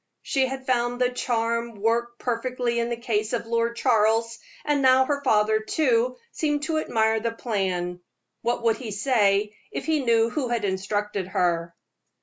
She 0.23 0.47
had 0.47 0.65
found 0.65 0.99
the 0.99 1.11
charm 1.11 1.75
work 1.75 2.17
perfectly 2.17 2.79
in 2.79 2.89
the 2.89 2.97
case 2.97 3.33
of 3.33 3.45
Lord 3.45 3.75
Charles, 3.75 4.39
and 4.65 4.81
now 4.81 5.05
her 5.05 5.21
father, 5.23 5.59
too, 5.59 6.17
seemed 6.31 6.63
to 6.63 6.79
admire 6.79 7.19
the 7.19 7.31
plan. 7.31 7.99
What 8.41 8.63
would 8.63 8.77
he 8.77 8.89
say 8.89 9.55
if 9.71 9.85
he 9.85 10.03
knew 10.03 10.31
who 10.31 10.47
had 10.47 10.65
instructed 10.65 11.27
her? 11.27 11.75